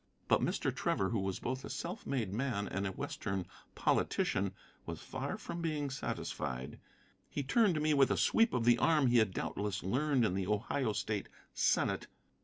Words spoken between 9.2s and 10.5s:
doubtless learned in the